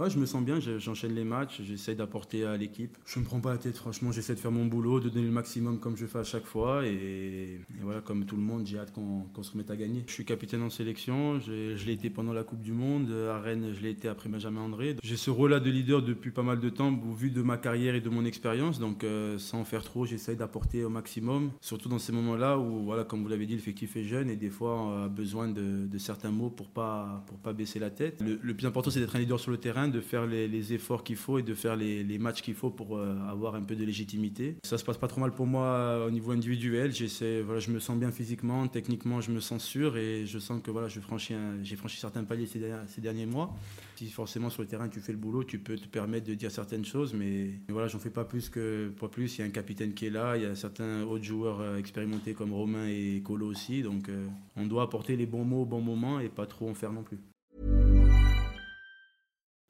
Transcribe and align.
Ouais, 0.00 0.08
je 0.08 0.18
me 0.18 0.24
sens 0.24 0.42
bien, 0.42 0.58
je- 0.58 0.78
j'enchaîne 0.78 1.14
les 1.14 1.22
matchs, 1.22 1.60
j'essaie 1.62 1.94
d'apporter 1.94 2.44
à 2.46 2.56
l'équipe. 2.56 2.96
Je 3.04 3.20
me 3.20 3.24
prends 3.26 3.40
pas 3.40 3.50
la 3.52 3.58
tête, 3.58 3.76
franchement, 3.76 4.10
j'essaie 4.10 4.34
de 4.34 4.40
faire 4.40 4.50
mon 4.50 4.64
boulot, 4.64 5.00
de 5.00 5.10
donner 5.10 5.26
le 5.26 5.30
maximum 5.30 5.78
comme 5.78 5.98
je 5.98 6.06
fais 6.06 6.18
à 6.18 6.24
chaque 6.24 6.46
fois. 6.46 6.86
Et, 6.86 6.90
et 6.90 7.60
voilà, 7.82 8.00
comme 8.00 8.24
tout 8.24 8.34
le 8.36 8.42
monde, 8.42 8.66
j'ai 8.66 8.78
hâte 8.78 8.90
qu'on 8.92 9.42
se 9.42 9.52
remette 9.52 9.70
à 9.70 9.76
gagner. 9.76 10.02
Je 10.06 10.12
suis 10.12 10.24
capitaine 10.24 10.62
en 10.62 10.70
sélection, 10.70 11.38
je, 11.40 11.76
je 11.76 11.86
l'ai 11.86 11.92
été 11.92 12.08
pendant 12.08 12.32
la 12.32 12.42
Coupe 12.42 12.62
du 12.62 12.72
Monde, 12.72 13.12
à 13.30 13.38
Rennes, 13.38 13.72
je 13.74 13.80
l'ai 13.82 13.90
été 13.90 14.08
après 14.08 14.30
Benjamin 14.30 14.62
André. 14.62 14.96
J'ai 15.02 15.16
ce 15.18 15.30
rôle-là 15.30 15.60
de 15.60 15.70
leader 15.70 16.00
depuis 16.02 16.30
pas 16.30 16.42
mal 16.42 16.58
de 16.58 16.70
temps, 16.70 16.88
au 16.92 17.12
vu 17.12 17.30
de 17.30 17.42
ma 17.42 17.58
carrière 17.58 17.94
et 17.94 18.00
de 18.00 18.08
mon 18.08 18.24
expérience. 18.24 18.80
Donc, 18.80 19.04
euh, 19.04 19.38
sans 19.38 19.62
faire 19.64 19.82
trop, 19.84 20.06
j'essaie 20.06 20.36
d'apporter 20.36 20.84
au 20.84 20.90
maximum, 20.90 21.50
surtout 21.60 21.90
dans 21.90 21.98
ces 21.98 22.12
moments-là 22.12 22.58
où, 22.58 22.82
voilà, 22.82 23.04
comme 23.04 23.22
vous 23.22 23.28
l'avez 23.28 23.44
dit, 23.46 23.54
l'effectif 23.54 23.94
est 23.96 24.04
jeune 24.04 24.30
et 24.30 24.36
des 24.36 24.50
fois, 24.50 24.74
on 24.80 25.04
a 25.04 25.08
besoin 25.08 25.48
de, 25.48 25.86
de 25.86 25.98
certains 25.98 26.30
mots 26.30 26.48
pour 26.50 26.70
pas, 26.70 27.22
pour 27.28 27.36
pas 27.38 27.52
baisser 27.52 27.78
la 27.78 27.90
tête. 27.90 28.22
Le, 28.22 28.38
le 28.42 28.54
plus 28.54 28.66
important, 28.66 28.90
c'est 28.90 28.98
d'être 28.98 29.14
un 29.14 29.18
leader 29.20 29.38
sur 29.38 29.50
le 29.50 29.58
terrain, 29.58 29.81
de 29.88 30.00
faire 30.00 30.26
les, 30.26 30.72
efforts 30.72 31.04
qu'il 31.04 31.16
faut 31.16 31.38
et 31.38 31.42
de 31.42 31.54
faire 31.54 31.76
les, 31.76 32.18
matchs 32.18 32.42
qu'il 32.42 32.54
faut 32.54 32.70
pour 32.70 32.96
euh, 32.96 33.16
avoir 33.28 33.54
un 33.54 33.62
peu 33.62 33.74
de 33.74 33.84
légitimité. 33.84 34.56
Ça 34.62 34.78
se 34.78 34.84
passe 34.84 34.98
pas 34.98 35.08
trop 35.08 35.20
mal 35.20 35.32
pour 35.32 35.46
moi 35.46 35.66
euh, 35.66 36.06
au 36.06 36.10
niveau 36.10 36.32
individuel. 36.32 36.92
Voilà, 37.44 37.60
je 37.60 37.70
me 37.70 37.78
sens 37.78 37.98
bien 37.98 38.10
physiquement, 38.10 38.66
techniquement, 38.68 39.20
je 39.20 39.30
me 39.32 39.40
sens 39.40 39.64
sûr 39.64 39.96
et 39.96 40.26
je 40.26 40.38
sens 40.38 40.62
que 40.62 40.70
voilà, 40.70 40.88
j'ai 40.88 41.00
franchi 41.00 41.34
certains 41.98 42.24
paliers 42.24 42.46
ces, 42.46 42.60
derniers- 43.00 43.26
mois. 43.26 43.54
Si 43.96 44.08
forcément 44.08 44.50
sur 44.50 44.62
le 44.62 44.68
terrain 44.68 44.88
tu 44.88 45.00
fais 45.00 45.12
le 45.12 45.18
boulot, 45.18 45.44
tu 45.44 45.58
peux 45.58 45.76
te 45.76 45.86
permettre 45.86 46.26
de 46.26 46.34
dire 46.34 46.50
certaines 46.50 46.84
choses, 46.84 47.14
mais, 47.14 47.50
mais 47.68 47.72
voilà, 47.72 47.88
j'en 47.88 47.98
fais 47.98 48.10
pas 48.10 48.24
plus 48.24 48.48
que 48.48 48.92
pas 49.00 49.08
plus. 49.08 49.38
Il 49.38 49.40
y 49.40 49.44
a 49.44 49.46
un 49.46 49.50
capitaine 49.50 49.94
qui 49.94 50.06
est 50.06 50.10
là, 50.10 50.36
il 50.36 50.42
y 50.42 50.46
a 50.46 50.54
certains 50.54 51.02
autres 51.02 51.24
joueurs 51.24 51.60
euh, 51.60 51.76
expérimentés 51.78 52.34
comme 52.34 52.52
Romain 52.52 52.88
et 52.88 53.22
Colo 53.24 53.46
aussi, 53.46 53.82
donc 53.82 54.10
on 54.56 54.66
doit 54.66 54.82
apporter 54.82 55.16
les 55.16 55.26
bons 55.26 55.44
mots 55.44 55.62
au 55.62 55.66
bon 55.66 55.80
moment 55.80 56.20
et 56.20 56.28
pas 56.28 56.46
trop 56.46 56.68
en 56.68 56.74
faire 56.74 56.92
non 56.92 57.02
plus. 57.02 57.18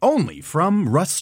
Only 0.00 0.40
from 0.40 0.88
Rust 0.88 1.16